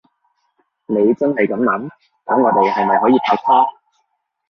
[0.87, 1.87] 你真係噉諗？
[2.25, 3.63] 噉我哋係咪可以拍拖？